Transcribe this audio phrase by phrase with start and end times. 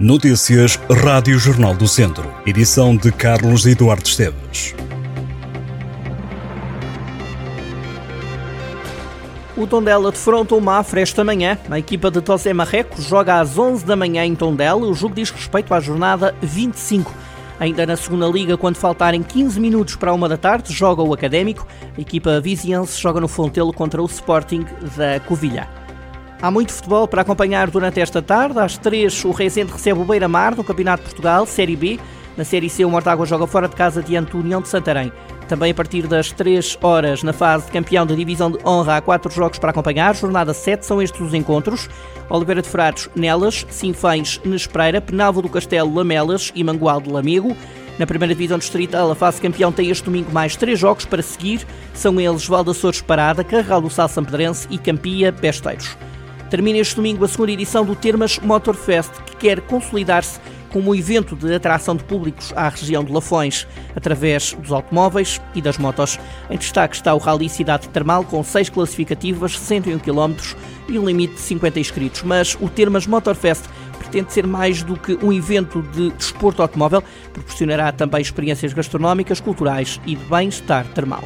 [0.00, 2.32] Notícias Rádio Jornal do Centro.
[2.46, 4.72] Edição de Carlos Eduardo Esteves.
[9.56, 11.58] O Tondela defronta o Mafra esta manhã.
[11.68, 14.86] A equipa de Tosé Marrecos joga às 11 da manhã em Tondela.
[14.86, 17.12] O jogo diz respeito à jornada 25.
[17.58, 21.66] Ainda na segunda liga, quando faltarem 15 minutos para uma da tarde, joga o Académico.
[21.96, 24.64] A equipa viziense joga no Fontelo contra o Sporting
[24.96, 25.66] da Covilhã.
[26.40, 28.60] Há muito futebol para acompanhar durante esta tarde.
[28.60, 31.98] Às 3, o Rezende recebe o Beira-Mar no Campeonato de Portugal, Série B.
[32.36, 35.12] Na Série C, o Mortágua joga fora de casa diante do União de Santarém.
[35.48, 39.00] Também a partir das 3 horas, na fase de campeão da Divisão de Honra, há
[39.00, 40.14] 4 jogos para acompanhar.
[40.14, 41.88] Jornada 7 são estes os encontros.
[42.30, 47.56] Oliveira de Frades, Nelas, Sinfães, Nespreira, Penalvo do Castelo, Lamelas e Mangual de Lamego.
[47.98, 51.66] Na primeira divisão distrital, a fase campeão tem este domingo mais três jogos para seguir.
[51.94, 55.96] São eles Valda Açores Parada, Carral do Sal Sampedrense e Campia Besteiros.
[56.50, 60.40] Termina este domingo a segunda edição do Termas Motorfest, que quer consolidar-se
[60.72, 65.60] como um evento de atração de públicos à região de Lafões, através dos automóveis e
[65.60, 66.18] das motos.
[66.48, 70.34] Em destaque está o Rally Cidade Termal, com seis classificativas, 101 km
[70.88, 72.22] e um limite de 50 inscritos.
[72.22, 73.64] Mas o Termas Motorfest
[73.98, 77.02] pretende ser mais do que um evento de desporto automóvel,
[77.32, 81.24] proporcionará também experiências gastronómicas, culturais e de bem-estar termal.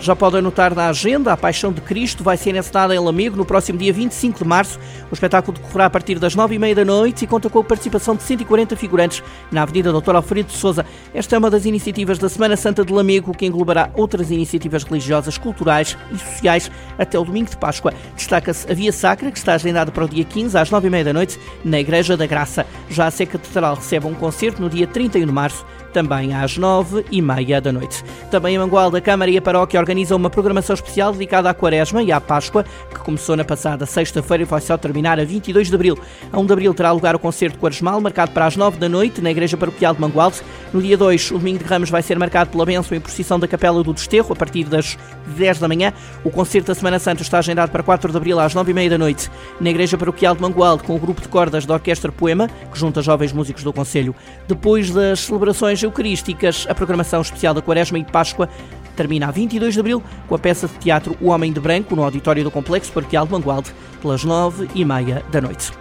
[0.00, 3.44] Já podem notar na agenda, a Paixão de Cristo vai ser encenada em Lamego no
[3.44, 4.78] próximo dia 25 de março.
[5.10, 8.22] O espetáculo decorrerá a partir das 9h30 da noite e conta com a participação de
[8.22, 10.86] 140 figurantes na Avenida Doutor Alfredo de Souza.
[11.12, 15.36] Esta é uma das iniciativas da Semana Santa de Lamego, que englobará outras iniciativas religiosas,
[15.36, 17.92] culturais e sociais até o domingo de Páscoa.
[18.14, 21.40] Destaca-se a Via Sacra, que está agendada para o dia 15 às 9h30 da noite
[21.64, 22.64] na Igreja da Graça.
[22.88, 27.04] Já a Sé Catedral recebe um concerto no dia 31 de março também às nove
[27.10, 28.04] e meia da noite.
[28.30, 32.02] Também em Mangual da Câmara e a Paróquia organizam uma programação especial dedicada à Quaresma
[32.02, 35.74] e à Páscoa, que começou na passada sexta-feira e vai só terminar a 22 de
[35.74, 35.98] abril.
[36.30, 39.22] A 1 de abril terá lugar o concerto quaresmal, marcado para as nove da noite,
[39.22, 40.30] na Igreja Paroquial de Mangual.
[40.74, 43.48] No dia 2, o domingo de Ramos vai ser marcado pela bênção e procissão da
[43.48, 45.90] Capela do Desterro, a partir das 10 da manhã.
[46.22, 48.90] O concerto da Semana Santa está agendado para 4 de abril às 9 e meia
[48.90, 52.46] da noite, na Igreja Paroquial de Mangualde, com o grupo de cordas da Orquestra Poema,
[52.70, 54.14] que junta jovens músicos do Conselho.
[54.46, 58.50] Depois das celebrações eucarísticas, a programação especial da Quaresma e Páscoa
[58.98, 62.02] termina a 22 de abril com a peça de teatro O Homem de Branco no
[62.02, 63.72] auditório do Complexo Paroquial de Mangualde,
[64.02, 65.72] pelas 9 e meia da noite.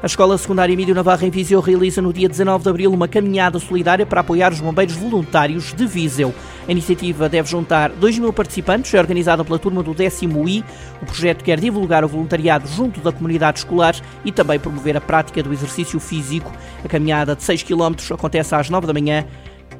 [0.00, 3.58] A Escola Secundária Emílio Navarra em Viseu realiza no dia 19 de abril uma caminhada
[3.58, 6.32] solidária para apoiar os bombeiros voluntários de Viseu.
[6.66, 10.64] A iniciativa deve juntar 2 mil participantes, é organizada pela turma do décimo I.
[11.02, 13.94] O projeto quer divulgar o voluntariado junto da comunidade escolar
[14.24, 16.50] e também promover a prática do exercício físico.
[16.82, 19.26] A caminhada de 6 km acontece às 9 da manhã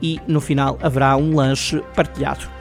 [0.03, 2.60] e no final haverá um lanche partilhado.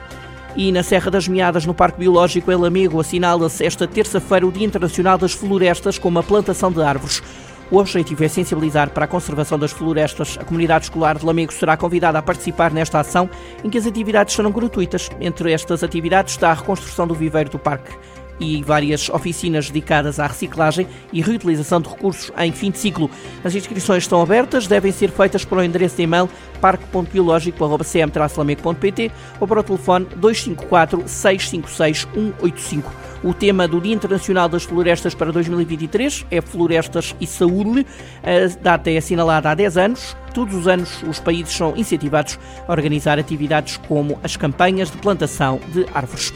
[0.56, 4.66] E na Serra das Meadas, no Parque Biológico El Amigo, assinala-se esta terça-feira o Dia
[4.66, 7.22] Internacional das Florestas com uma plantação de árvores.
[7.70, 10.36] O objetivo é sensibilizar para a conservação das florestas.
[10.40, 13.30] A comunidade escolar de Lamego será convidada a participar nesta ação,
[13.62, 15.08] em que as atividades serão gratuitas.
[15.20, 17.94] Entre estas atividades está a reconstrução do viveiro do parque
[18.40, 23.10] e várias oficinas dedicadas à reciclagem e reutilização de recursos em fim de ciclo.
[23.44, 26.30] As inscrições estão abertas, devem ser feitas para o endereço de e-mail
[26.60, 33.10] parque.biológico.cm-lamego.pt ou para o telefone 254 656 185.
[33.22, 37.86] O tema do Dia Internacional das Florestas para 2023 é Florestas e Saúde.
[38.22, 40.16] A data é assinalada há 10 anos.
[40.32, 45.60] Todos os anos os países são incentivados a organizar atividades como as campanhas de plantação
[45.72, 46.32] de árvores.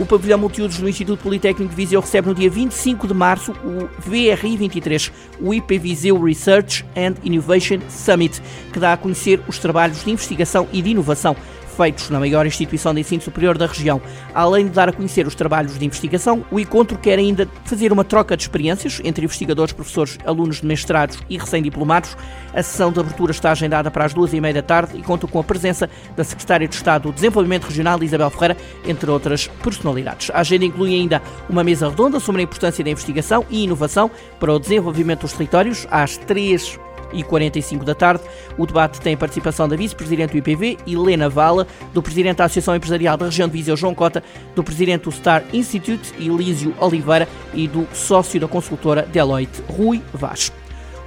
[0.00, 3.86] O pavilhão multiusos do Instituto Politécnico de Viseu recebe no dia 25 de março o
[4.08, 8.40] VRI 23, o IP Viseu Research and Innovation Summit,
[8.72, 11.36] que dá a conhecer os trabalhos de investigação e de inovação
[11.80, 14.02] feitos na maior instituição de ensino superior da região.
[14.34, 18.04] Além de dar a conhecer os trabalhos de investigação, o encontro quer ainda fazer uma
[18.04, 22.18] troca de experiências entre investigadores, professores, alunos de mestrados e recém-diplomados.
[22.52, 25.26] A sessão de abertura está agendada para as duas e meia da tarde e conta
[25.26, 30.30] com a presença da Secretária de Estado do Desenvolvimento Regional, Isabel Ferreira, entre outras personalidades.
[30.34, 34.52] A agenda inclui ainda uma mesa redonda sobre a importância da investigação e inovação para
[34.52, 36.78] o desenvolvimento dos territórios às três
[37.12, 38.22] e 45 da tarde.
[38.56, 42.76] O debate tem a participação da vice-presidente do IPV, Helena Vala, do presidente da Associação
[42.76, 44.22] Empresarial da Região de Viseu, João Cota,
[44.54, 50.52] do presidente do Star Institute, Elísio Oliveira, e do sócio da consultora Deloitte, Rui Vaz.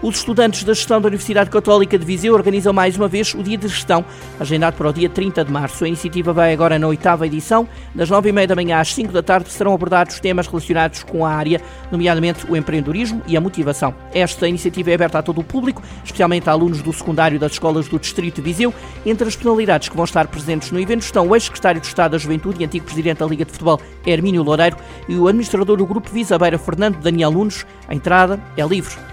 [0.04, 3.58] Os estudantes da gestão da Universidade Católica de Viseu organizam mais uma vez o Dia
[3.58, 4.04] de Gestão,
[4.38, 5.86] agendado para o dia 30 de março.
[5.86, 7.66] A iniciativa vai agora na oitava edição.
[7.96, 11.26] Das nove e meia da manhã às 5 da tarde serão abordados temas relacionados com
[11.26, 13.96] a área, nomeadamente o empreendedorismo e a motivação.
[14.14, 17.88] Esta iniciativa é aberta a todo o público, especialmente a alunos do secundário das escolas
[17.88, 18.74] do Distrito de Viseu.
[19.06, 22.18] Entre as personalidades que vão estar presentes no evento estão o ex-secretário de Estado da
[22.18, 24.76] Juventude e antigo presidente da Liga de Futebol, Hermínio Loureiro,
[25.08, 27.66] e o administrador do Grupo Visabeira, Fernando Daniel Nunes.
[27.88, 29.13] A entrada é livre.